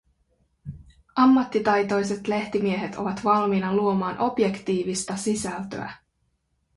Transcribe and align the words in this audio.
Ammattitaitoiset 1.15 2.27
lehtimiehet 2.27 2.95
ovat 2.95 3.23
valmiina 3.23 3.73
luomaan 3.73 4.19
objektiivista 4.19 5.15
sisältöä. 5.17 5.93